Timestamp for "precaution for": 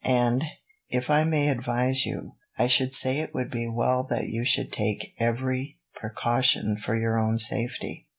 5.93-6.97